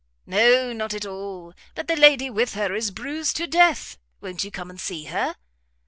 [0.25, 4.49] "No, not at all; but the lady with her is bruised to death; won't you
[4.49, 5.35] come and see her?"